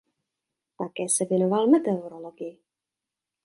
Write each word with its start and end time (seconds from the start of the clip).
Také 0.77 1.09
se 1.09 1.25
věnoval 1.25 1.67
meteorologii. 1.67 2.59